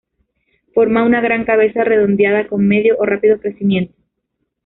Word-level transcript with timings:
Forma 0.73 1.03
una 1.03 1.21
gran 1.21 1.45
cabeza 1.45 1.83
redondeada 1.83 2.47
con 2.47 2.67
medio 2.67 2.95
o 2.97 3.05
rápido 3.05 3.39
crecimiento. 3.39 3.93